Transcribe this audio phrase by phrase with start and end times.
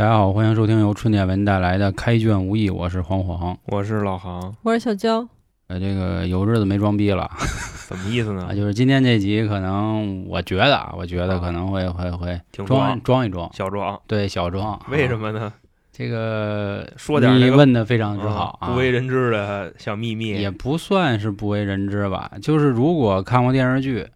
[0.00, 3.54] 大家好，欢迎收听由春点文带来的《开卷无益》，我是黄黄。
[3.66, 5.28] 我是老航，我是小娇，
[5.66, 7.30] 呃，这个有日子没装逼了
[7.86, 8.56] 怎么意思啊，呢？
[8.56, 14.80] 就是今天这集可能我觉得啊，我觉得可能会会会挺装装装一装，小装，对小装。
[14.88, 15.30] 为什么？
[15.30, 15.52] 么呢？
[15.92, 20.28] 这个说点那个你问的非常之好啊，不为人知的小秘密。
[20.30, 24.08] 也不算是不为人知吧，就是如果看过电视剧，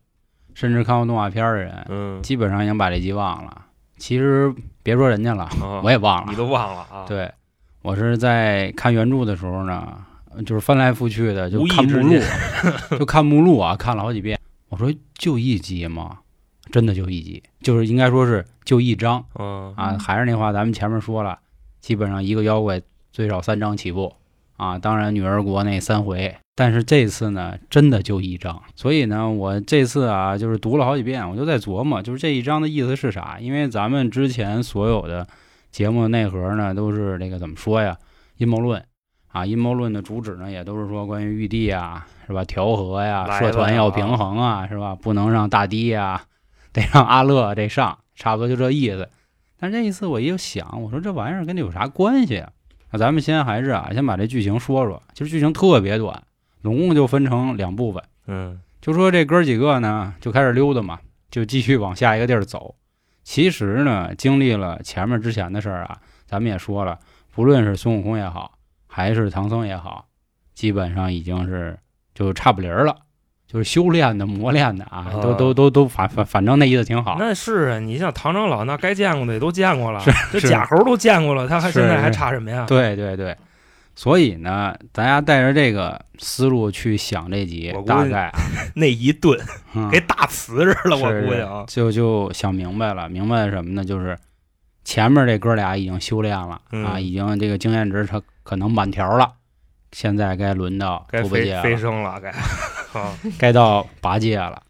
[0.54, 3.63] 甚至看过动画片的人，嗯，基本上已经把这集忘了。
[4.04, 6.30] 其实别说人家了，啊我也忘了。
[6.30, 7.32] 你都忘了啊？，对，
[7.80, 9.96] 我是在看原著的时候呢，
[10.44, 12.20] 就是翻来覆去的就看目录，
[12.98, 14.38] 就看目录啊，看了好几遍。
[14.68, 16.18] 我说就一集吗？
[16.70, 19.96] 真的就一集，就是应该说是就一章嗯啊。
[19.98, 21.38] 还是那话，咱们前面说了，
[21.80, 24.14] 基本上一个妖怪最少三章起步
[24.58, 24.78] 啊。
[24.78, 28.62] 当然，女儿国那三回，但是这次呢，真的就一章。
[28.76, 33.38] 所以呢，我这次啊，就是读了好几遍，我就在琢磨，就是这一章的意思是啥？
[33.40, 35.26] 因为咱们之前所有的
[35.70, 37.96] 节目的内核呢，都是这个怎么说呀？
[38.36, 38.84] 阴谋论
[39.28, 42.44] 啊，阴谋论的主旨呢，也都是说关于玉帝啊，是吧？
[42.44, 44.94] 调和呀，社团要平衡啊，是吧？
[44.94, 46.22] 不能让大堤呀，
[46.72, 49.08] 得让阿乐这上，差不多就这意思。
[49.58, 52.50] 但这一次我一想，我说这玩意儿跟这有啥关系啊？
[52.92, 55.02] 那咱们先还是啊，先把这剧情说说。
[55.14, 56.22] 其实剧情特别短，
[56.64, 58.02] 总共就分成两部分。
[58.26, 60.98] 嗯就说这哥几个呢，就开始溜达嘛，
[61.30, 62.74] 就继续往下一个地儿走。
[63.22, 66.98] 其实呢，经历了前面之前的事儿啊，咱们也说了，
[67.30, 70.06] 不论是孙悟空也好，还是唐僧也好，
[70.54, 71.78] 基本上已经是
[72.14, 72.96] 就差不离儿了，
[73.46, 77.16] 就是修炼的、磨练的啊，都啊都都都反反反正那意思挺好。
[77.18, 82.66] 那是啊，你像唐长老，那该见过的也都见过了，这假猴都见过了，他还现在还差什么呀？
[82.68, 83.34] 对对对，
[83.96, 88.38] 所以呢，咱家带着这个思路去想这集大概啊
[88.74, 89.38] 那一顿
[89.74, 91.64] 嗯给打瓷实了，我估计啊。
[91.68, 93.84] 就就想明白了，明白什么呢？
[93.84, 94.18] 就是
[94.84, 99.32] 前面这哥俩已经修炼了、啊，嗯已经这个经验值他可能满条了，
[99.92, 102.30] 现在该轮到该飞猪八戒了，飞升了，该
[103.00, 104.60] 啊，该到八戒了。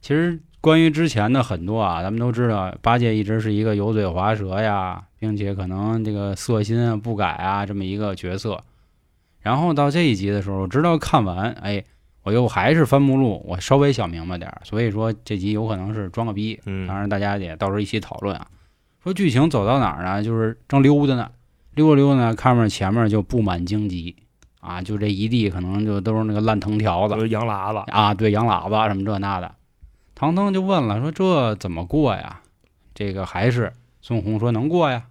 [0.00, 8.58] 其实关于之前的很多啊，咱们都知道，八戒一直是一个油嘴滑舌呀，并且可能这个色心啊不改啊这么一个角色。
[9.40, 11.84] 然后到这一集的时候，直到看完，哎，
[12.22, 18.46] 我又还是翻目录，我稍微想明白点儿，所以说这集有可能是装个逼，嗯当然大家也到时候一起讨论啊。
[19.02, 20.22] 说剧情走到哪儿呢？
[20.22, 21.30] 就是正溜达呢，
[21.74, 24.14] 溜达溜达呢，看着前面就布满荆棘
[24.60, 29.54] 啊，就这一地可能就都是那个烂藤条子都是羊喇子，啊，对，洋喇叭什么这那的。
[30.14, 32.42] 唐僧就问了，说这怎么过呀？
[32.92, 35.04] 这个还是孙悟空说能过呀，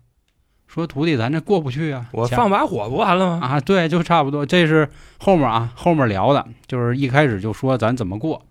[0.71, 3.47] 说徒弟咱这过不去啊，我放把火不完了吗？
[3.47, 4.45] 啊，对，就差不多。
[4.45, 4.87] 这是
[5.17, 8.45] 后面啊，后面聊的，就是一开始就说咱怎么过，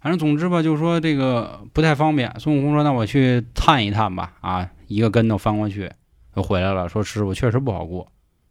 [0.00, 2.32] 反正总之吧，就说这个不太方便。
[2.38, 5.90] 孙悟空说：“那我去探一探吧。”啊，一个跟头翻过去，
[6.36, 8.06] 又回来了，说：“师傅确实不好过。”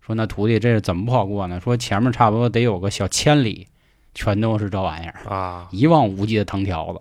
[0.05, 3.65] 说：“那徒弟这是怎么不好过呢？”说：“前面差不多得有个小千里，
[4.13, 6.99] 全都是这玩意儿，啊，一望无际的藤条子。”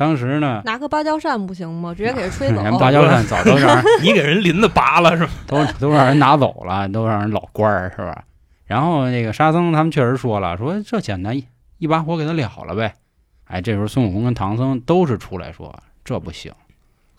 [0.00, 1.92] 当时呢，拿个芭蕉扇不行吗？
[1.94, 2.62] 直接给人吹 走。
[2.62, 5.32] 人芭蕉扇早都让人 你给人林子拔了是吧？
[5.46, 8.24] 都都让人拿走了，都让人老官儿是吧？
[8.64, 11.46] 然后那个沙僧他们确实说了，说这简单一
[11.76, 12.94] 一把火给他了了呗。
[13.44, 16.50] 哎，这时候孙悟空跟唐僧都是出来说这不行，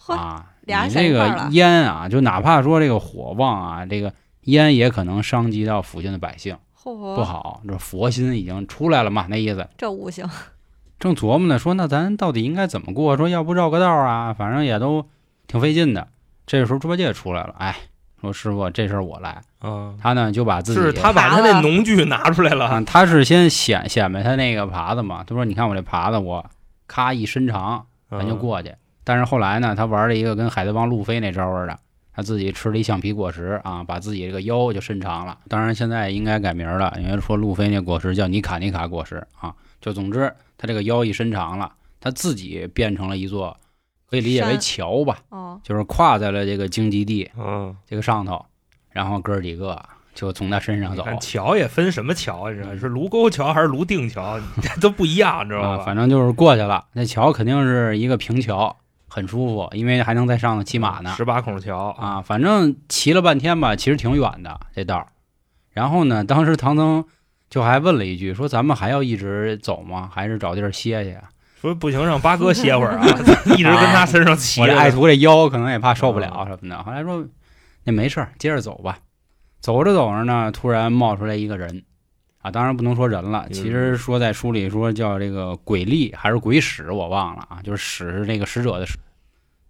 [0.08, 4.12] 啊，你这个烟啊，就哪怕说这个火旺啊，这个
[4.46, 7.62] 烟也可能伤及到附近的百姓，不，好。
[7.68, 9.68] 这佛心已经出来了嘛，那意思。
[9.78, 10.28] 这无形。
[11.02, 13.18] 正琢磨呢，说那咱到底应该怎么过？
[13.18, 15.04] 说要不绕个道啊，反正也都
[15.48, 16.08] 挺费劲的。
[16.46, 17.76] 这时候猪八戒出来了，哎，
[18.22, 19.42] 说师傅这事儿我来。
[19.64, 25.24] 嗯，他呢就把自己是他把他那农具拿出来了啊，他是先显显摆他那个耙子嘛。
[25.26, 26.46] 他说：“你看我这耙子，我
[26.86, 28.72] 咔一伸长，咱就嗯过去。
[29.04, 31.76] 但是后来呢，他玩了一个跟海贼王路飞那招似的，
[32.14, 35.40] 他自己吃了一橡皮果实啊，把自己这个腰就伸长了。
[35.48, 39.52] 当然现在应该改名了，因为说路飞那果实叫尼卡尼卡果实啊。
[39.80, 40.32] 就总之，
[40.62, 43.58] 他这个腰一伸长了，他自己变成了一座，
[44.08, 48.46] 可以理解为桥吧，哦，就是跨在了这个荆棘地嗯，这个上头，
[48.92, 51.04] 然后哥儿几个就从他身上走。
[51.20, 55.84] 桥也分什么桥，你知道是卢沟桥还是泸定桥，这都不一样，知道啊，吧？
[55.84, 56.86] 反正就是过去了。
[56.94, 61.12] 那桥肯定是一个平桥，很舒服，因为还能在上头骑马呢。
[61.18, 65.08] 十八孔桥，啊，反正骑了半天吧，其实挺远的这道儿。
[65.72, 67.04] 然后呢，当时唐僧
[67.52, 70.10] 就还问了一句，说咱们还要一直走吗？
[70.12, 71.30] 还是找地儿歇歇啊？
[71.60, 73.06] 说不行，让八哥歇会儿啊，
[73.56, 74.64] 一直跟他身上骑着。
[74.64, 76.82] 我这爱徒这腰可能也怕受不了啊什么的。
[76.82, 77.24] 后来说
[77.84, 78.98] 那没事儿，接着走吧。
[79.60, 81.84] 走着走着呢，突然冒出来一个人，
[82.42, 88.98] 啊，当然不能说人了，嗯其实说在书里说叫这个鬼力还是鬼使，我忘了啊，就是使是这个使者的使，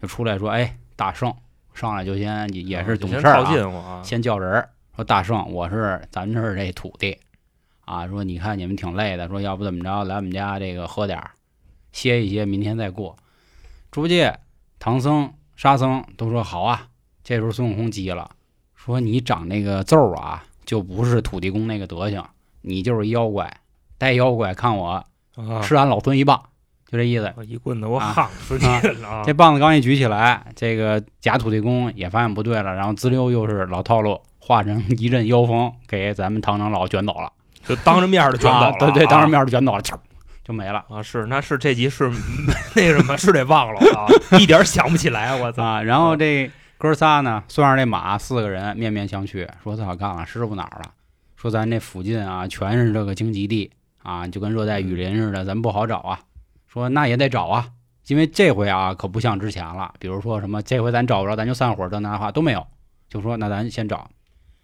[0.02, 1.34] 就出来说，哎，大圣
[1.74, 7.18] 上来就先也是懂事儿、啊，先叫人儿说大圣，我是咱这儿这土地
[7.86, 11.32] 啊，说你看你们挺累的，说要不怎么着来我们家这个喝点儿，
[11.92, 13.16] 歇一歇，明天再过。
[13.92, 14.40] 猪八戒、
[14.80, 16.88] 唐僧、沙僧都说好啊。
[17.24, 18.32] 这时候孙悟空急了，
[18.76, 22.24] 说你长那个揍儿啊，就不是土地公那个德行，
[22.62, 23.62] 你就是妖怪，
[23.98, 25.06] 带妖怪看我啊，
[25.62, 26.42] 吃俺老孙一棒，
[26.88, 27.32] 就这意思。
[27.36, 28.66] 我一棍子我啊夯死你
[29.02, 29.24] 了啊！
[29.24, 37.32] 这棒子刚一举起来，这个假土地公也发现不对了，然后滋溜又是老套路，化成一阵妖风，给咱们唐长老卷走了。
[37.68, 39.94] 就当着面的卷走了啊，对对，当着啊面的卷走了，嘡
[40.44, 42.12] 就没了啊，是那是这集是
[42.76, 44.08] 那什么是得忘了啊，
[44.40, 45.64] 一点儿想不起来，我操！
[45.64, 45.82] 啊。
[45.84, 50.92] 然后这哥仨呢，算上这马，四个人面面相觑，说：“操，看了师傅哪儿了？
[51.36, 53.72] 说咱这附近啊，全是这个荆棘地
[54.02, 56.20] 啊，就跟热带雨林似的，咱不好找啊。
[56.68, 57.68] 说那也得找啊，
[58.08, 59.94] 因为这回啊，可不像之前了。
[60.00, 62.66] 比如说什么，这回咱找不着，咱就散伙，这那话都没有。
[63.10, 64.10] 就说那咱先找。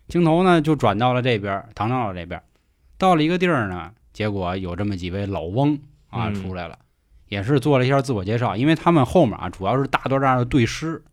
[0.08, 2.42] 镜头呢，就转到了这边，唐长老这边，
[2.98, 5.80] 到了一个地儿呢，结果有这么几位老翁
[6.10, 6.78] 啊嗯出来了，
[7.30, 11.04] 也是做了一下自我介绍，因为他们后面啊，主要是大段段的对诗。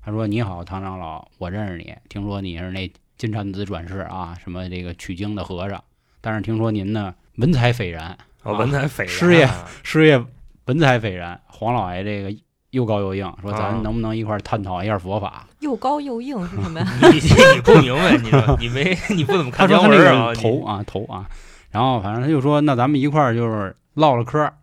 [0.00, 5.84] 他说：“你好，唐长老，我认识你，听说你是那金蝉子转世啊，什么这个取经的和尚，
[6.22, 9.48] 但是听说您呢文采斐然，啊，文采斐然啊，师爷
[9.82, 10.24] 师爷
[10.64, 11.38] 文采斐然。
[11.46, 12.34] 黄老爷这个
[12.70, 15.46] 又高又硬，说啊咱能不能一块儿探讨一下佛法？
[15.60, 16.86] 又高又硬是什么呀？
[17.12, 17.18] 你
[17.54, 20.28] 你不明白，你说你没 你不怎么看他说啊？
[20.28, 21.26] 个头啊头啊，
[21.70, 24.54] 然后反正他就说那咱们一块儿就是唠唠嗑儿，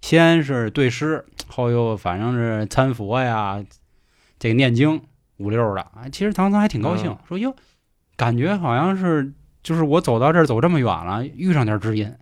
[0.00, 3.62] 先是对诗，后又反正是参佛呀，
[4.38, 5.02] 这个念经
[5.38, 6.08] 五六的啊。
[6.12, 7.54] 其实唐僧还挺高兴，嗯说哟，
[8.16, 9.32] 感觉好像是
[9.62, 12.14] 就是我走到这儿走这么远了，遇上点知音，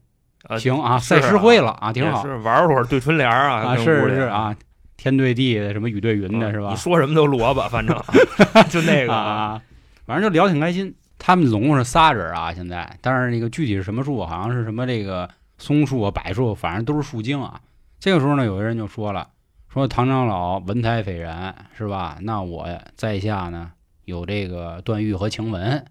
[0.48, 4.56] 啊行啊，赛诗会了啊，挺好是玩会儿对春联儿啊，是是啊，
[4.98, 6.76] 天对地的，什么雨对云的，是吧嗯你？
[6.76, 7.96] 说什么都萝卜， 反正
[8.68, 9.62] 就那个啊，
[10.04, 10.94] 反正就聊挺开心。
[11.20, 17.60] 他们总共是仨人啊，现在，但是那个具体是什么树，好像是什么这个松树啊、柏树，反正都是树精啊。
[17.98, 19.28] 这个时候呢，有个人就说了，
[19.72, 22.18] 说唐长老文采斐然，是吧？
[22.20, 23.72] 那我在下呢
[24.04, 25.84] 有这个段誉和晴雯，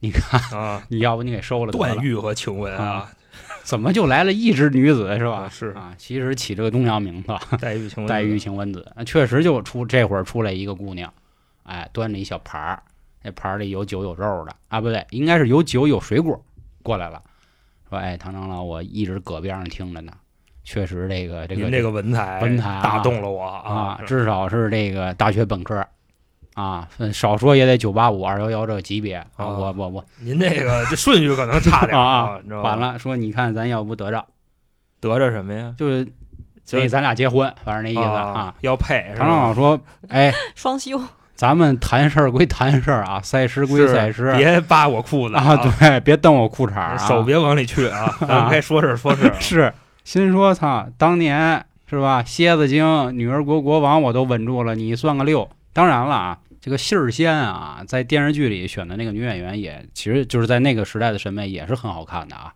[0.00, 3.10] 你看，啊， 你要不你给收了了段誉和晴雯啊，
[3.66, 5.38] 怎么就来了一只女子 是吧？
[5.40, 5.48] 啊？
[5.50, 5.66] 是。
[5.70, 11.12] 啊，其实起这个东洋名字， 黛玉晴雯，黛玉晴雯子，确实就出这会儿出来一个姑娘，
[11.64, 12.82] 哎，端着一小盘儿，
[13.22, 14.54] 那盘儿里有酒有肉的。
[14.68, 16.40] 啊，不对，应该是有酒有水果
[16.84, 17.20] 过来了，
[17.90, 20.12] 说哎，唐长老，我一直搁边上听着呢，
[20.62, 24.06] 确实这个这个您这个文采文采啊打动了我啊，是。
[24.06, 25.84] 至少是这个大学本科
[26.56, 32.70] 啊，嗯少说也得九八五二幺幺这个级别啊，啊我我我您这个这顺序可能差点啊你知道吧？
[32.70, 34.24] 完了，说你看咱要不得着，
[35.00, 35.74] 得着什么呀？
[35.76, 36.08] 就是
[36.64, 39.54] 所以咱俩结婚，反正那意思啊啊。，要配是唐长老？
[39.54, 40.32] 说，哎。
[40.56, 40.98] 双休，
[41.34, 48.16] 咱们谈事儿归谈事儿啊，赛诗归是赛诗别扒我裤子啊，对，别蹬我裤衩儿啊，手别往里去啊！
[48.26, 49.72] 咱们该说事儿说事儿啊， 是
[50.04, 52.22] 心说操，当年是吧？
[52.24, 55.46] 蝎子精、女儿国国王我都稳住了，你算个六。
[55.74, 62.52] 当然了啊，这个杏儿仙啊，在电视剧里选的那个女演员也，其实就是在那个时代的审美也是很好看的啊。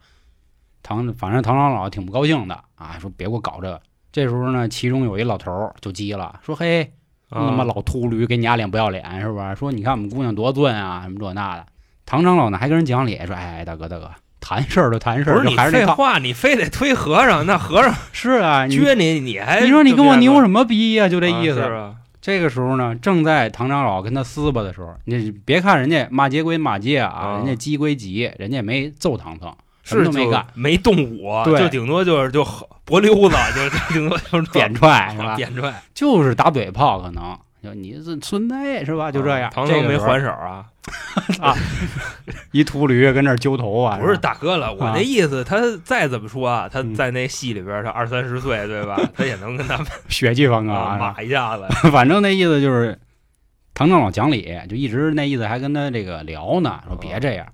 [0.83, 3.81] 唐，反正唐长老挺不高兴的啊，说别给我搞这个。
[4.11, 6.91] 这时候呢，其中有一老头儿就急了，说：“嘿，
[7.31, 9.55] 他妈啊老秃驴，给你丫脸不要脸是吧？
[9.55, 11.67] 说你看我们姑娘多俊啊，什么这那的。
[12.05, 15.95] 唐长老呢还跟人讲理，说：哎，大哥大哥，谈事儿就谈事儿，不是你就还是那套。
[15.95, 21.61] 废话，你非得推和尚，那和尚是啊，撅你，你还你说你跟我牛什么逼呀、就这意思。
[21.61, 27.37] 啊这个时候呢，正在唐长老跟他撕巴的时候，你别看人家骂街归骂街啊，啊。
[27.39, 31.59] 人家急归急，人家没揍唐僧，什么都没干，没动武，对。
[31.59, 32.47] 就顶多就是就
[32.85, 35.35] 脖溜子，就就顶多就是扁踹是吧？
[35.39, 39.11] 扁踹，就是打嘴炮，可能就你是孙子是吧？
[39.13, 39.49] 就这样。
[39.49, 40.65] 啊唐僧没还手啊
[41.41, 41.55] 啊？
[42.53, 48.99] 一秃驴跟那揪头啊，不是大哥了，我啊那意思，他再怎么说啊，他嗯在那戏里边，他二三十岁，对吧？
[49.15, 51.65] 他也能跟他们 血气方刚啊啊，骂一下子。
[51.91, 52.99] 反正那意思就是，
[53.75, 57.47] 唐长老讲理，就一直那意思还跟他这个聊呢，说别这样。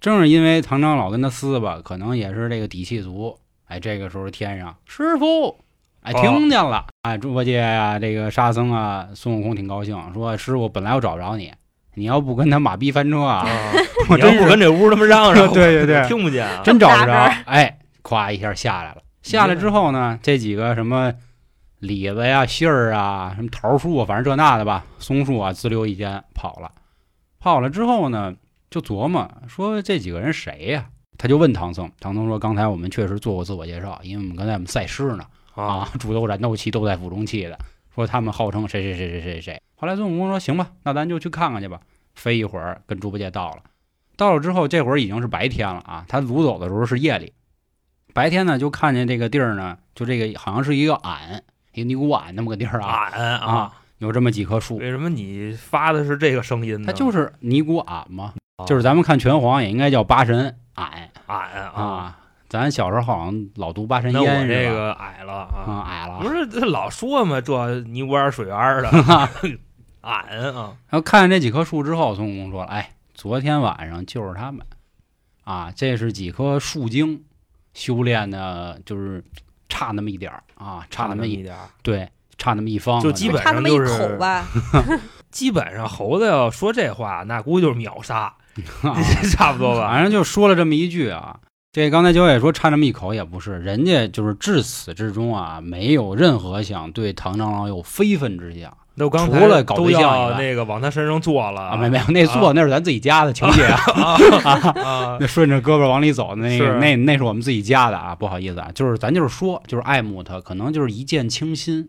[0.00, 3.38] 正是因为唐长老跟他撕吧，可能也是这个底气足。
[3.66, 5.63] 哎，这个时候天上师傅，
[6.04, 6.86] 哎，哦听见了。
[7.02, 11.50] 哎，猪八戒呀、这个沙僧啊，孙悟空挺高兴，说师傅本来我找不着你，
[11.94, 13.48] 你要不跟他马逼翻车啊，啊
[14.10, 16.60] 我你要真不跟这屋他妈嚷嚷，对对对 听不见啊。
[16.62, 17.12] 真找不着。
[17.46, 19.02] 哎，咵一下下来了。
[19.22, 21.10] 下来之后呢，这几个什么
[21.78, 26.70] 李子呀、杏儿啊、什么桃树啊，反正这那的吧，松树啊，滋溜一间跑了。
[27.40, 28.34] 跑了之后呢，
[28.70, 30.84] 就琢磨说这几个人谁呀、
[31.16, 37.58] 他就问唐僧，唐僧说：“刚才我们确实做过自我介绍，因为我们刚才我们赛诗呢，啊，煮斗斩斗气，都在府中气的。
[37.94, 39.62] 说他们号称谁谁谁谁谁谁。
[39.76, 41.80] 后来孙悟空说行吧，那咱就去看看去吧。
[42.14, 43.62] 飞一会儿跟猪八戒到了，
[44.16, 47.32] 到了之后这会儿已经是白天了啊，他掳走的时候是夜里。
[48.12, 51.42] 白天呢就看见这个地儿呢，就这个好像是一个庵，
[51.72, 54.76] 一个尼姑庵那么个地儿啊俺啊，啊，有这么几棵树。
[54.76, 56.86] 为什么你发的是这个声音呢？
[56.86, 62.18] 它就是尼姑庵嘛，啊就是咱们看拳皇也应该叫八神庵俺啊。
[62.46, 62.48] 啊。
[62.48, 64.54] 咱小时候好像老读八神那我烟是吧？
[64.54, 66.28] 这个矮了啊啊，矮了不。
[66.28, 68.90] 是这老说嘛，这尼姑庵水园的
[70.02, 74.64] 俺啊，然后看见这几棵树之后，孙悟空说了：“哎，昨天晚上就是他们
[75.44, 77.24] 啊，这是几棵树精
[77.72, 79.24] 修炼的，就是
[79.68, 81.62] 差那么一点儿啊，差那么一点儿。
[81.82, 84.46] 对，差那么一方，就基本差那么一就是口吧，
[85.32, 88.34] 基本上猴子要说这话，那估计就是秒杀，
[88.84, 88.94] 啊
[89.32, 89.88] 差不多吧？
[89.88, 91.40] 反正就说了这么一句啊。
[91.74, 101.76] 这刚才九也说差这么一口也不是，人家就是至始至终啊，没有任何想对唐长老有非分之想都刚才除了搞都对象那个往他身上坐了啊。
[101.76, 103.80] 没没有，那坐那是咱自己家的情节啊。
[104.44, 111.88] 啊 那顺着胳膊往里走那个，那那是我们自己家的啊，不好意思啊，就是咱就是说，就是爱慕他，可能就是一见倾心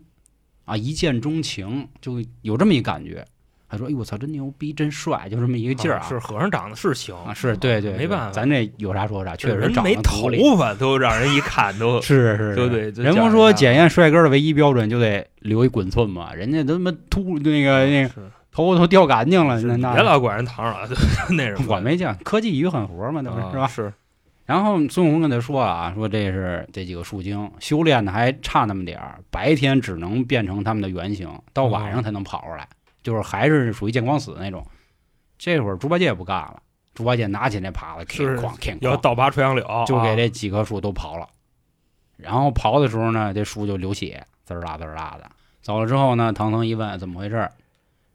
[0.64, 3.24] 啊，一见钟情，就有这么一感觉。
[3.68, 6.06] 他说：“哎呦，我操，真牛逼，真帅，就这么一个劲儿啊。
[6.08, 18.10] 是和尚长得是行啊，是对对，没办法，咱这有啥说啥，确实人长没头发都让人一看都是 是，对是对，人不说检验帅哥的唯一标准就得留一滚寸嘛，人家都他妈秃那个那个
[18.52, 20.94] 头发都掉干净了，那那别老管人唐老，就
[21.34, 23.66] 那什么，我没见，科技与狠活嘛，那不是啊是吧？
[23.66, 23.92] 是
[24.46, 32.68] 然后孙悟空跟他说啊，说这是这几个树精修炼的还差那么点儿，白天只能变成他们的原型，到晚上才能跑出来，
[33.06, 34.66] 就是还是属于见光死那种。
[35.38, 36.60] 这会儿猪八戒不干了，
[36.92, 41.28] 猪八戒拿起那耙子，哐哐哐，要倒拔垂杨柳，就给啊这几棵树都刨了。
[42.16, 45.30] 然后刨的时候呢，这树就流血，滋儿啦滋儿啦的。
[45.62, 47.52] 走了之后呢，唐僧一问怎么回事儿，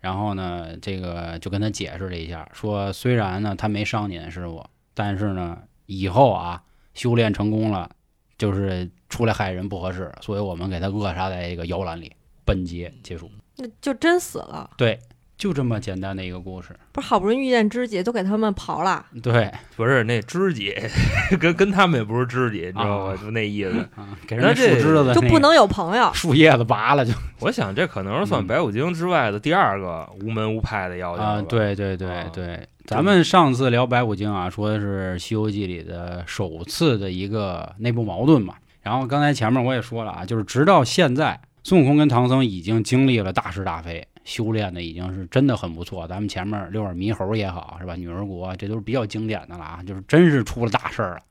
[0.02, 6.62] 然后呢，这个就跟他解释了一下，说虽然呢他没伤您师傅，但是呢以后啊
[6.94, 7.90] 修炼成功了，
[8.38, 12.12] 就是出来害人不合适，所以我们给他扼杀在这个摇篮里。
[12.44, 13.32] 本节结束。
[13.58, 14.70] 那就真死了。
[14.78, 15.00] 对，
[15.38, 16.70] 就这么简单的一个故事。
[16.92, 19.06] 不是好不容易遇见知己，都给他们刨了。
[19.24, 20.76] 对 不是那知己，
[21.40, 23.14] 跟跟他们也不是知己，你知道吧？
[23.14, 23.72] 啊就那意思。
[23.96, 26.12] 啊， 给人家树枝子那个就不能有朋友。
[26.14, 38.56] 树叶子拔了就我想这可能是算嗯白骨精之外的第二个无门无派的妖精啊，对对对啊对，咱们上次聊白骨精啊，说的是《西游记》里的首次的一个内部矛盾嘛。
[38.82, 46.08] 然后刚才前面我也说了啊，就是直到现在，孙悟空跟唐僧已经经历了大是大非，修炼的已经是真的很不错。
[46.08, 47.96] 咱们前面六耳猕猴也好，是吧？
[47.96, 51.22] 女儿国这都是比较经典的了啊，就是真是出了大事儿了。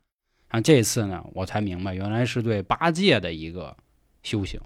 [0.49, 3.77] 啊这次呢，我才明白，原来是对八戒的一个
[4.23, 4.61] 修行。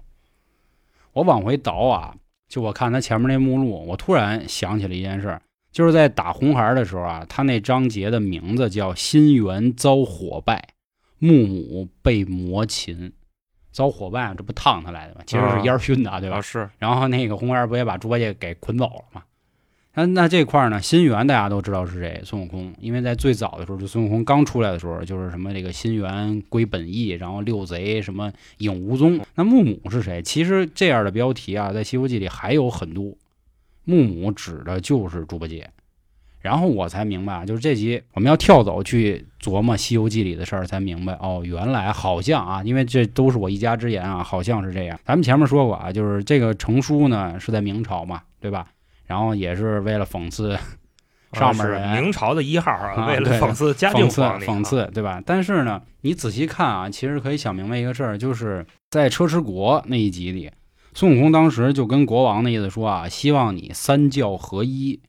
[1.13, 2.15] 我往回倒啊，
[2.47, 5.41] 就我看他前面那目录，我突然想起了一件事儿，
[5.71, 10.69] 就是在打红孩儿的时候啊，他那章节的名字叫“心猿遭火败，
[11.17, 13.13] 木母被魔擒”。
[13.75, 15.21] 遭伙伴，这不烫他来的吗？
[15.27, 16.41] 其实是烟熏的啊，对吧啊？
[16.41, 19.21] 是然后那个红孩儿不也把猪八戒给捆走了吗？
[19.95, 22.73] 那那这块儿呢，心猿大家都知道是谁，孙悟空。
[22.79, 29.19] 因为在最早的时候，就孙悟空刚出来的时候，就是什么这个心猿归本意，然后六贼什么影无踪。
[29.35, 30.21] 那木母是谁？
[30.21, 33.13] 其实这样的标题啊，在《西游记》里还有很多。
[33.83, 35.69] 木母指的就是猪八戒。
[36.45, 44.99] 然后我才明白啊，就是这集我们要跳走去琢磨《西游记》里的事儿，才明白哦，原来好像啊，因为这都是我一家之言啊，好像是这样。
[45.03, 48.67] 咱们前面说过啊，就是这个成书呢是在明朝嘛，对吧？
[49.07, 50.55] 然后也是为了讽刺
[51.33, 55.19] 上面明朝的一号啊，啊为了讽刺嘉靖讽刺皇帝啊，讽刺，对吧？
[55.25, 60.51] 但是呢，你仔细看啊，其实可以想明白一个事儿，就是在车迟国那一集里，
[60.93, 65.01] 孙悟空当时就跟国王的意思说啊，希望你三教合一，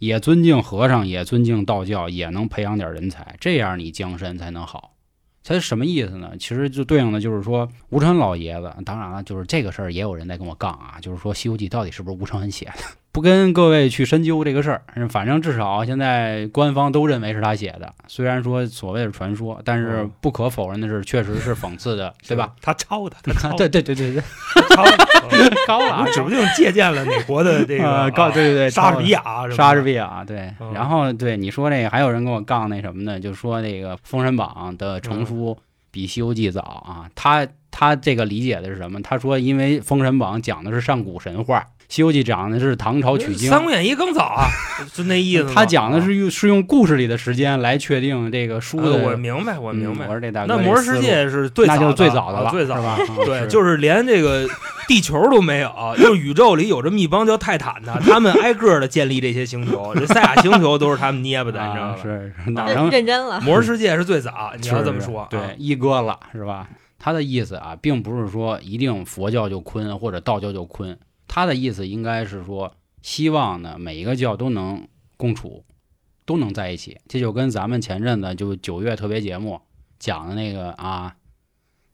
[0.00, 4.94] 也尊敬和尚，也尊敬道教，也能培养点人才，这样你江山才能好。
[5.44, 6.32] 他什么意思呢？
[6.38, 12.72] 其实就对应的就是说，吴承恩老爷子，当然了，就是这个事儿也有人在跟我杠啊，就是说《西游记》到底是不是吴承恩写的？
[13.12, 17.92] 不跟各位去深究这个事儿，反正至少现在官方都认为是他写的。
[18.06, 22.52] 虽然说所谓的传说，但是嗯不可否认的是，确实是讽刺的， 对吧？？
[22.62, 24.22] 他抄的，他抄的，对对对对对，
[24.76, 29.20] 抄的，嗯 高了啊，指不定借鉴了哪国的这个 啊高，啊对对对，莎士比亚。
[29.24, 33.18] 亚，莎士比亚对，嗯然后对你说那个，还有人跟我杠那什么呢？
[33.18, 35.58] 就说那个《封神榜》的成书
[35.90, 37.10] 比《西游记》早啊。
[37.16, 39.00] 他他这个理解的是什么？
[39.02, 43.50] 他说，因为《封神榜》讲的是上古神话，《西游记》讲的是唐朝取经。
[43.50, 44.48] 三国演义》更早啊，
[44.92, 45.52] 就那意思。
[45.54, 49.08] 他讲的是用是用故事里的时间来确定这个书呃的。
[49.10, 50.12] 我明白，我明白嗯我。
[50.14, 52.98] 说这大哥那《魔兽世界》是最那就是早最早的了，啊最早是吧？
[53.24, 54.48] 对，就是连这个
[54.86, 63.40] 地球都没有，就是宇宙里有这么一帮叫泰坦的， 他们挨个的建立这些星球，这赛亚星球都是他们捏巴的，你知道吗，是是哪能认真了。
[63.40, 66.68] 魔兽世界是最早，你要这么说，对啊，一哥了是吧？
[67.00, 75.64] 他的意思啊，并不是说一定佛教就坤或者道教就坤，他的意思应该是说，希望呢每一个教都能共处，
[76.26, 76.98] 都能在一起。
[77.08, 79.60] 这就跟咱们前阵子就九月特别节目
[79.98, 81.16] 讲的那个啊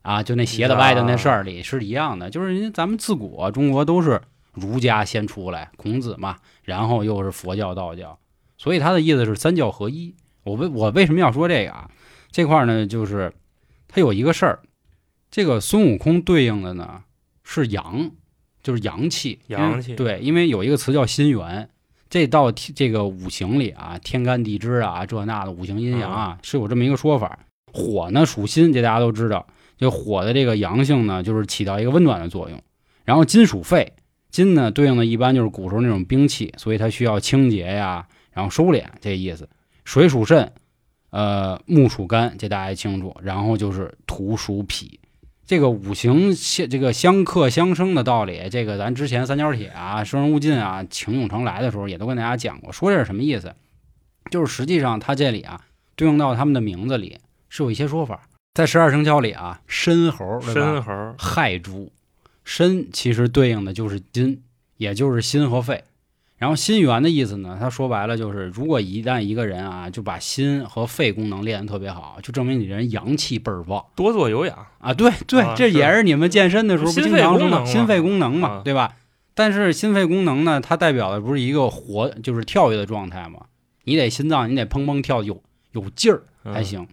[0.01, 4.21] 啊，就那斜的歪的那事儿里是一样的，就是人家咱们自古中国都是
[4.51, 8.19] 儒家先出来，孔子嘛，然后又是佛教、道教，
[8.57, 10.13] 所以他的意思是三教合一。
[10.43, 11.89] 我为我为什么要说这个啊？
[12.31, 13.33] 这块呢，就是
[13.87, 14.59] 他有一个事儿，
[15.29, 17.03] 这个孙悟空对应的呢
[17.43, 18.11] 是阳，
[18.61, 21.69] 就是阳气，阳气对，因为有一个词叫心元，
[22.09, 27.39] 这到天这个五行里啊，天干地支啊，这那的五行阴阳啊，是有这么一个说法。
[27.73, 29.45] 火呢属心，这大家都知道，
[29.77, 32.59] 就火的这个阳性呢，就是起到一个温暖的作用。
[33.03, 33.93] 然后金属肺，
[34.31, 39.47] 金呢对应的一般就是古时候那种兵器，所以它需要清洁呀，然后收敛这意思。
[39.83, 40.51] 水属肾，
[41.11, 43.15] 呃，木属肝，这大家也清楚。
[43.21, 44.96] 然后就是土属脾，
[45.47, 52.73] 这个五行相这个相克相生的道理，这个咱之前三角铁啊、生人勿近啊、情永成来的时候也都跟大家讲过。
[52.73, 53.55] 说这是什么意思？
[54.29, 55.61] 就是实际上它这里啊，
[55.95, 58.27] 对应到他们的名字里是有一些说法。
[58.55, 61.93] 在十二生肖里啊，申猴对吧申猴亥猪，
[62.43, 64.43] 申其实对应的就是金，
[64.75, 65.85] 也就是心和肺。
[66.37, 74.93] 然后心元的意思呢，它说白了就是，如果一旦一个人啊，就把心和肺功能练得特别好，就证明你人阳气倍儿旺多做有氧，啊！
[74.93, 78.95] 对对，啊这也是你们健身的时候经常说功能心肺功能嘛，啊对吧？
[79.33, 83.45] 但是心肺功能呢，它代表的不是一个活，就是跳跃的状态嘛？
[83.85, 85.41] 你得心脏，你得砰砰跳，有
[85.71, 86.63] 有劲儿才嗯。
[86.63, 86.87] 行。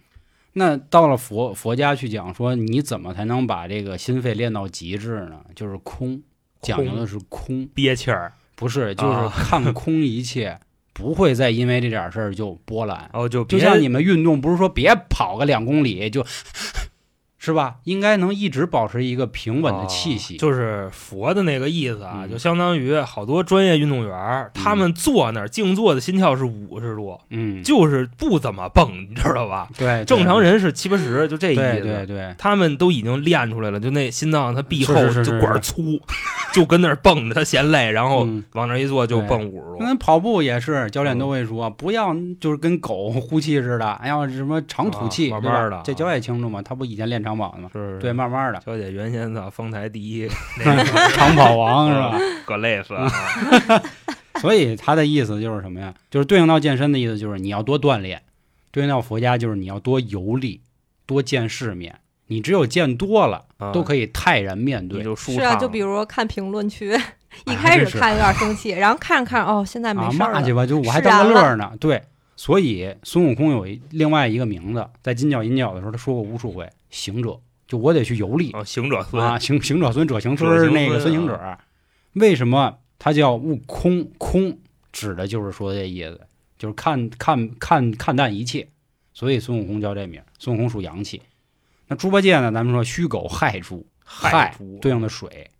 [0.53, 5.41] 那到了佛佛家去讲说，你怎么才能把这个心肺练到极致呢？
[5.53, 6.23] 就是空，
[6.61, 10.57] 讲究的是空，憋气儿，不是就是啊看空一切，
[10.93, 13.09] 不会再因为这点事儿就波澜。
[13.13, 16.25] 哦就就像你们运动，不是说别跑个两公里就，
[17.37, 17.75] 是吧？
[17.83, 20.35] 应该能一直保持一个平稳的气息。
[20.35, 29.67] 啊就是佛的那个意思啊，嗯就相当于好多专业运动员儿，他们坐那儿静坐的心跳是五十多，嗯，就是不怎么蹦，你知道吧？
[29.77, 31.83] 对，对正常人是七八十，就这意对思。
[31.83, 35.99] 对对，他们都已经练出来了，就那心脏它壁厚就管儿粗，
[36.55, 39.77] 就跟那儿蹦着，他嫌累，然后嗯往那儿一坐就蹦五十多。
[39.79, 46.61] 那跑步也是，教练都会嗯说，不要就是跟狗呼气似的，哎呀，什么长吐气，啊慢慢的这教练清楚嘛？
[46.61, 47.69] 他不以前练长跑的嘛？
[47.73, 50.29] 是，对，，慢慢的，小姐原先的丰台第一
[51.13, 52.17] 长跑王是吧？
[52.45, 53.11] 可累死了！
[54.39, 55.93] 所以他的意思就是什么呀？
[56.09, 58.19] 就是对应到健身的意思，就是你要多锻炼；
[58.71, 60.61] 对应到佛家，就是你要多游历，
[61.05, 61.99] 多见世面。
[62.27, 65.03] 你只有见多了，都，可以泰然面对。
[65.03, 65.33] 就舒。
[65.33, 66.89] 是啊，就比如看评论区，
[67.45, 70.39] 一哎开始看有点生气，然后看着看着，哦，现在没啊，事儿了。
[70.39, 71.71] 骂去吧，就我还释当个乐儿呢。
[71.79, 72.01] 对，
[72.35, 81.57] 所以孙悟空有一另外一个名字，在金角银角的时候，他说过无数回，行者，就我得去游历啊，行者孙啊，行行者孙，者行孙那个孙孙行者，
[82.13, 84.07] 为什么他叫悟空？
[84.17, 84.57] 空
[84.91, 86.21] 指的就是说这意思，
[86.57, 88.67] 就是看看看看淡一切，
[89.13, 90.21] 所以孙悟空叫这名。
[90.39, 91.21] 孙悟空属阳气，
[91.87, 92.51] 那猪八戒呢？
[92.51, 95.51] 咱们说戌狗亥猪，亥猪对应的水。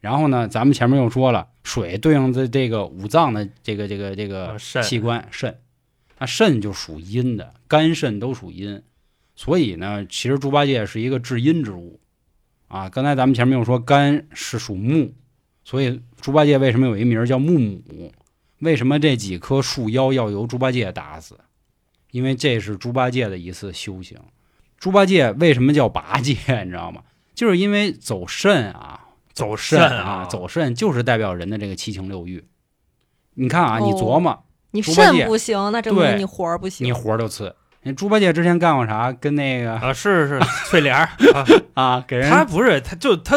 [0.00, 5.60] 然后呢，咱们前面又说了，水对应的这个五脏的这个这个这个器官肾，
[6.18, 8.82] 那肾就属阴的，肝肾都属阴，
[9.36, 12.00] 所以呢，其实猪八戒是一个至阴之物
[12.66, 12.88] 啊。
[12.88, 15.14] 刚才咱们前面又说肝是属木，
[15.64, 18.12] 所以猪八戒为什么有一名叫木母？
[18.58, 21.38] 为什么这几棵树妖要由猪八戒打死？
[22.10, 24.18] 因为这是猪八戒的一次修行。
[24.82, 26.36] 猪八戒为什么叫八戒？
[26.64, 27.02] 你知道吗？
[27.36, 28.98] 就是因为走肾啊，
[29.32, 32.44] 走肾肾啊，走肾就是代表人的这个七情六欲。
[33.34, 34.42] 你看啊，哦你琢磨，
[34.72, 36.84] 你肾不行，那证明你活儿不行。
[36.84, 37.54] 你活儿就次。
[37.84, 39.12] 那猪八戒之前干过啥？
[39.12, 43.36] 跟那个啊，是是 翠莲儿啊，啊，给人他不是他就他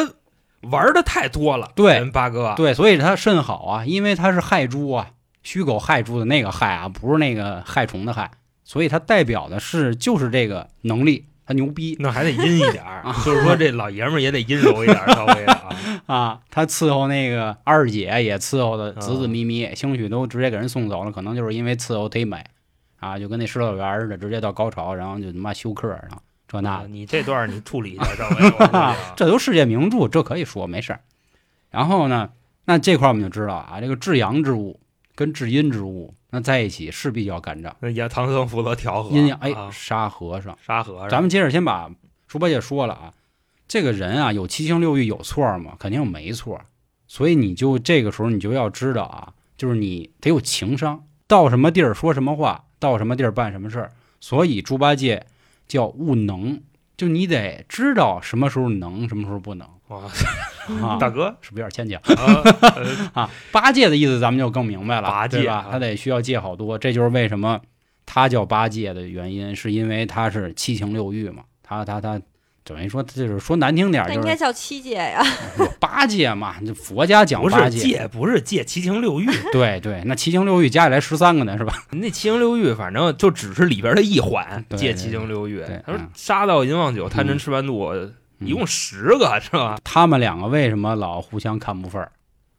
[0.62, 5.12] 玩的太多了，对人八哥对，所以他肾好啊，因为他是害猪啊，
[5.43, 8.31] 戌狗害猪的那个害啊，不是那个害虫的害，
[8.63, 15.69] 所以它代表的是就是这个能力，他牛逼那还得阴一点儿， 就是说这老爷们儿也得阴柔一点儿，稍微的啊。
[16.08, 22.43] 啊，他伺候那个二姐也伺候的子子啊咪咪，兴许都直接给人送走了，可能就是因为伺候忒美
[22.99, 26.88] 啊，就跟那石头园似的，直接到高潮，然后就他妈休克，然后这那的。
[26.88, 30.99] 你这段儿你处理一下，赵薇，我估计啊 这都世界名著，这可以说没事儿。
[31.69, 32.29] 然后呢，
[32.65, 34.79] 那这块儿我们就知道啊，这个至阳之物
[35.15, 37.75] 跟至阴之物，那在一起势必要干仗。
[37.79, 40.57] 那也唐僧负责调和，阴阳哎，啊沙和尚。
[40.61, 41.89] 沙和尚，咱们接着先把
[42.27, 43.13] 猪八戒说了啊，
[43.67, 45.75] 这个人啊，有七情六欲有错吗？
[45.79, 46.61] 肯定没错。
[47.07, 53.91] 所以你就这个时候你就要知道啊，就是你得有情商，到什么地儿说什么话，到什么地儿办什么事儿。
[54.19, 55.27] 所以猪八戒
[55.67, 56.61] 叫悟能，
[56.97, 60.02] 就你得知道什么时候能，什么时候不能哇，
[60.82, 60.98] 啊。
[61.00, 62.02] 大哥是不是有点牵强
[63.13, 63.30] 啊？
[63.52, 65.67] 八戒的意思咱们就更明白了，八戒对吧啊？
[65.71, 67.60] 他得需要戒好多，这就是为什么
[68.06, 71.43] 他叫八戒的原因，是因为他是七情六欲嘛。
[71.62, 72.21] 他他他
[72.63, 75.24] 等于说就是说难听点儿，那就是应该叫七戒呀。
[75.80, 81.74] 八戒嘛，这佛家讲不八是戒，不是戒七情六欲，对对，那七情六欲加起来十三个呢，是吧？
[81.93, 85.62] 那七情六欲反正就只是里边的一环，戒七情六欲。
[85.86, 89.78] 他说嗯杀到淫忘酒，贪嗔嗯痴慢妒，嗯一共十个是吧？
[89.84, 92.12] 他们两个为什么老互相看不顺儿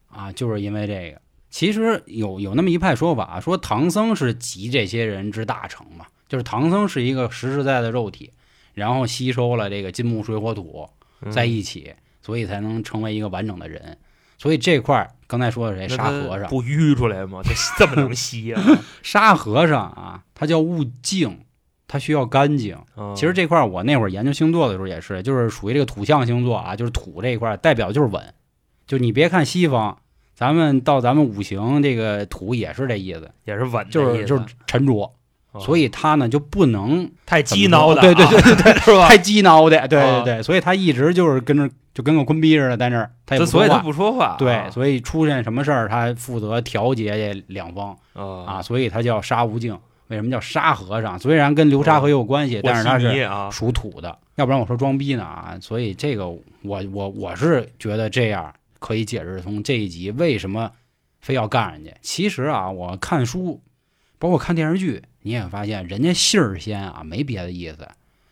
[0.09, 0.33] 啊？
[0.33, 1.21] 就是因为这个。
[1.49, 8.33] 其实有有那么一派说法，说唐僧是集这些人之大成嘛，就是唐僧是一个实实在在的肉体，
[8.75, 10.89] 然后吸收了这个金木水火土
[11.23, 13.97] 嗯在一起，所以才能成为一个完整的人。
[14.37, 15.89] 所以这块儿刚才说的谁？
[15.97, 17.41] 沙和尚，不淤出来吗？
[17.43, 18.62] 这 这么能吸啊？
[19.03, 21.41] 沙和尚啊，他叫悟净，
[21.88, 22.77] 他需要干净。
[22.96, 28.22] 嗯其实这块儿我那会儿研究星座的时候也是，就是属于这个土象星座啊，就是土这一块儿代表就是稳。
[28.87, 29.99] 就你别看西方，
[30.35, 35.12] 咱们到咱们五行这个土也是这意思，也是稳就是就是沉着，
[35.53, 39.09] 哦所以他呢就不能太怎么鸡挠的啊，对对对对对， 是吧？
[39.09, 43.83] 太鸡挠的，对啊对对，所以他一直就是跟着就跟个坤逼似的在那儿，他也不所以他说话。
[43.83, 49.79] 不说话，对，啊所以出现什么事儿，他负责调节这两方啊，啊，所以他叫杀无净。
[50.09, 51.19] 为什么叫沙和尚？
[51.19, 55.59] 虽然跟流沙河有关系，但是他是属土的，要不然我说装逼呢啊！
[55.61, 60.71] 所以这个我我我是觉得这样可以解释通这一集为什么
[61.21, 61.90] 非要干人家。
[62.03, 63.61] 其实啊，我看书，
[64.19, 67.88] 包括看电视剧，你也发现人家信儿仙啊，没别的意思，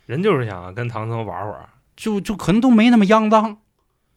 [0.07, 3.59] 人就是想跟唐僧玩会儿就就可能都没那么肮脏，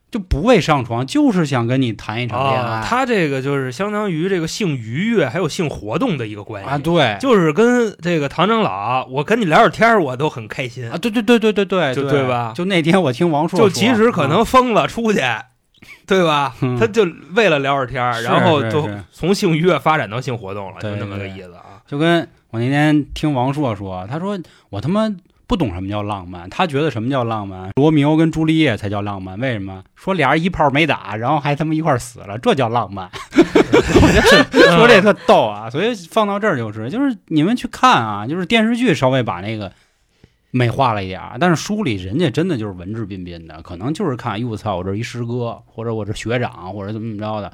[0.10, 2.86] 就不为上床，就是想跟你谈一场恋爱啊。
[2.88, 10.98] 他这个就是相当于这个性愉悦还有性活动的一个关系啊，对就是跟这个唐长老，我跟你聊会儿天儿，我都很开心啊，。
[10.98, 15.20] 对对对对对对，就对对吧就那天我听王朔就说即使可能疯了出去，
[16.08, 16.56] 对吧？
[16.62, 21.84] 嗯他就为了聊会儿天儿，然后就从性愉悦发展到性活动了，就对那么个意思啊。
[21.86, 24.40] 就跟我那天听王朔说，他说
[24.70, 25.14] 我他妈
[25.48, 29.40] 不懂什么叫浪漫，他觉得什么叫浪漫，罗密欧跟朱丽叶才叫浪漫。
[29.40, 29.82] 为什么？
[29.96, 33.10] 说俩人一炮没打，然后还他妈一块儿死了，这叫浪漫。
[33.34, 39.72] 我觉得说这特逗啊，所以放到这儿就是，就是你们去看啊，就是电视剧稍微把那个
[40.52, 47.54] 美化了一点儿，但是书里人家真的就是文质彬彬的，可能就是看，哟操，我这一师哥，或者我这学长，或者怎么怎么着的，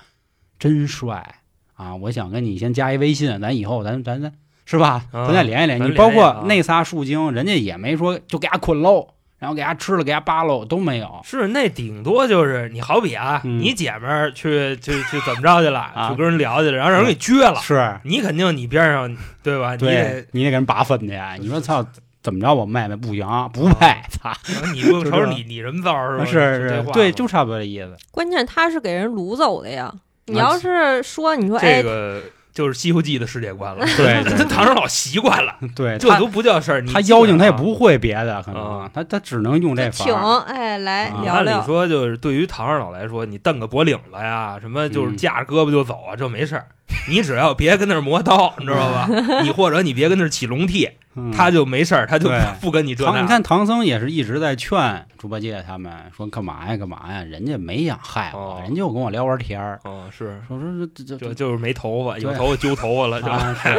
[0.58, 1.36] 真帅
[1.76, 1.96] 啊！
[1.96, 4.32] 我想跟你先加一微信，咱以后咱咱咱
[4.66, 5.04] 是吧？
[5.12, 5.80] 啊咱再连一连。
[5.80, 9.08] 咱你包括那仨树精，人家也没说就给他捆喽，
[9.40, 11.22] 然后给他吃了，给他扒喽，都没有。
[11.24, 19.76] 是那顶多就是你好比啊，嗯你姐们儿去去去怎么着去了， 啊去跟人聊去了，然后让人给撅了，是，你肯定你边上对吧？
[19.76, 19.86] 你
[20.32, 21.20] 你得给人拔粪去。
[21.40, 21.86] 你说操，
[22.22, 22.54] 怎么着？
[22.54, 24.32] 我妹妹不行，不配，操！
[24.74, 26.24] 你不 就这瞅瞅你你人造是吧？
[26.26, 26.32] 是
[26.70, 27.94] 是，对，就差不多这意思。
[28.12, 29.94] 关键他是给人掳走的呀。
[30.28, 32.22] 你啊要是说你说哎这，个
[32.54, 33.86] 就是《西游记》的世界观了。
[33.98, 36.86] 对唐长老习惯了， 对，这都不叫事儿。
[36.86, 40.40] 他妖精他也不会别的，可能啊他他只能用这法儿。
[40.48, 46.68] 哎来啊聊聊，按理说，就是对于唐二老来说，你蹬个脖领子呀，什么就是嗯架着胳膊就走啊，这没事儿。
[47.10, 49.08] 你只要别跟那儿磨刀，你知道吧？
[49.42, 53.22] 你或者你别跟那儿起龙屉，嗯他就没事儿，他就不跟你这唐，那。
[53.22, 63.36] 你看唐僧也是一直在劝猪八戒他们说干嘛呀干嘛呀，人家没想害我，哦人就跟我聊玩天儿，哦，是，说说这这这就就是没头发，有头发揪头发了， 是吧？
[63.36, 63.70] 啊是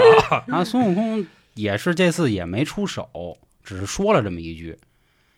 [0.47, 3.09] 然后孙悟空也是这次也没出手，
[3.65, 4.79] 只是说了这么一句，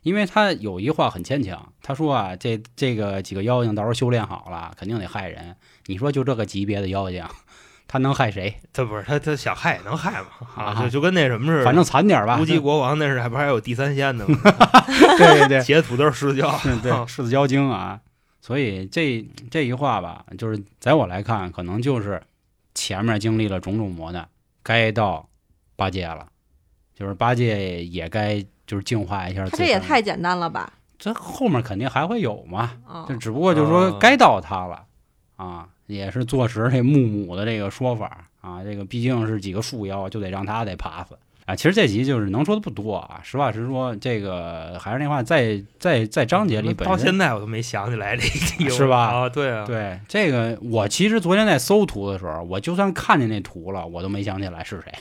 [0.03, 5.57] 因为他有一话很牵强，他说啊，这这个几个妖精到时候修炼好了，肯定得害人。
[5.87, 7.25] 你说就这个级别的妖精，
[7.89, 8.55] 他能害谁？
[8.73, 12.39] 他不是他他想害也能害嘛啊就就跟那什么似的，反正惨点吧。
[12.41, 14.39] 无极国王那是还不还有第三仙的吗？
[15.19, 18.01] 对 对 对，茄子土豆柿子椒，对对，柿子椒精啊。
[18.41, 22.23] 所以这这一话吧，就是在我来看，可能就是
[22.75, 24.29] 前面经历了种种磨难，
[24.63, 25.29] 该到
[25.75, 26.27] 八戒了，
[26.95, 29.59] 就是八戒也该就是净化一下自身。
[29.59, 30.73] 他这也太简单了吧？
[30.99, 34.85] 这后面肯定还会有嘛，啊就只不过就是说该到他了
[35.37, 41.55] 啊，也是坐实这木母的这个说法啊，这个毕竟是几个树妖，就得让他得爬死啊。
[41.55, 54.93] 其实这集就是能说的不多啊，实话实说，这个还是那话，在在在章节里本到现在我都没想起来这个 是吧啊，对啊，对这个，我其实昨天在搜图的时候，我就算看见那图了，我都没想起来是谁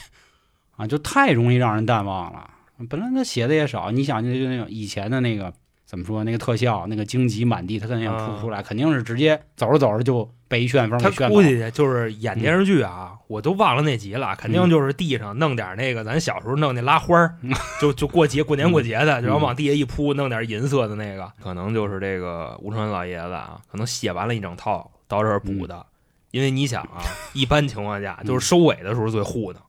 [0.77, 2.51] 啊，就太容易让人淡忘了。
[2.89, 5.53] 本来他写的也少，你想就就那种以前的那个
[5.85, 11.43] 怎么说那个特效，那个荆棘满地，他肯定也扑啊不出来，肯定是直接走着走着就被一旋风他给旋他估。
[11.43, 17.35] 计就是演电视剧啊，我都忘了那集了，肯定就是地上弄点那个咱小时候弄那拉花儿，
[17.79, 25.85] 就就过节过年过节的，然后往地下一铺，弄点银色的那个，可能就是这个吴承恩老爷子啊，可能写完了一整套到这儿补的，
[26.31, 26.97] 因为你想啊，
[27.33, 29.61] 一般情况下就是收尾的时候最糊弄，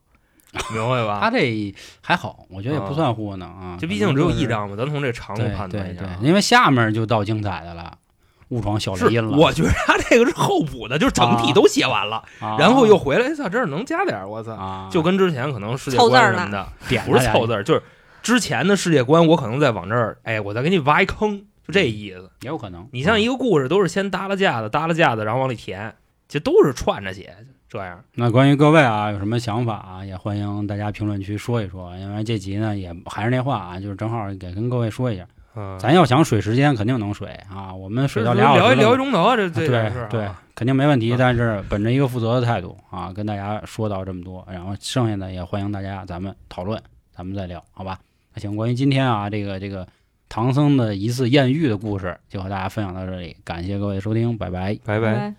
[0.73, 1.19] 明白吧？
[1.21, 6.17] 他这还好，我觉得也不算糊弄啊，这毕竟只有一张，章嘛，咱从这长度判断一下啊。
[6.19, 7.99] 对对，因为下面就到精彩的了，
[8.49, 9.37] 误闯小是雷音了。
[9.37, 17.83] 我觉得他这个是后补的，就是整体都写完了，啊然后又回来，哎操，这儿能加点儿，我操，啊，就跟之前可能世界观什么的，点不是凑字儿，就是
[18.23, 22.31] 之前的世界观，我可能再往这儿，哎，我再给你挖一坑，就这意思。
[22.43, 22.89] 也有可能。
[22.93, 25.95] 你像一个，个故事，都是先搭了架子，搭了架子，然后往里填，
[26.29, 27.37] 其实都是串着写，
[27.69, 28.03] 这样。
[28.15, 31.97] 那关于各位啊，有什么想法啊，也欢迎大家评论区说一说。
[31.99, 37.75] 因为这集呢，也还是那话啊，就是正好也跟各位说一下，嗯，咱要想水时间，肯定能水啊。
[37.75, 41.13] 我们水到聊一俩小时了聊一钟头，这这对点事儿啊对，肯定没问题。
[41.13, 47.99] 啊但是本着一个负责的态度啊，跟大家说到这么多，然后剩下的也欢迎大家咱们讨论，咱们再聊，好吧？
[48.35, 49.87] 那行，关于今天啊，这个这个
[50.29, 54.79] 唐僧的一次艳遇的故事，就和大家分享到这里，感谢各位收听，拜拜。
[54.85, 55.15] 拜拜。
[55.15, 55.35] 拜